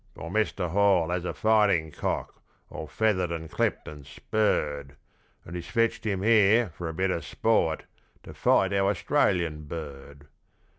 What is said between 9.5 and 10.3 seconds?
bird.